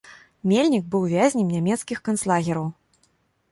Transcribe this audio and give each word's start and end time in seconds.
Мельнік 0.51 0.87
быў 0.95 1.03
вязнем 1.11 1.53
нямецкіх 1.57 2.03
канцлагераў. 2.11 2.67